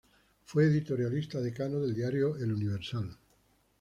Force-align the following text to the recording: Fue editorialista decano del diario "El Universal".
Fue 0.45 0.63
editorialista 0.63 1.39
decano 1.41 1.79
del 1.79 1.93
diario 1.93 2.35
"El 2.35 2.51
Universal". 2.53 3.15